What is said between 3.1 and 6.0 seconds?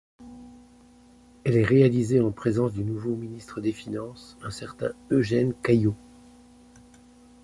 ministre des finances... un certain Eugène Caillaux.